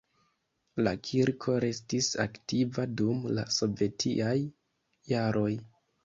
La 0.85 0.91
kirko 1.07 1.57
restis 1.65 2.07
aktiva 2.23 2.85
dum 3.01 3.19
la 3.39 3.43
sovetiaj 3.57 4.33
jaroj. 5.11 5.51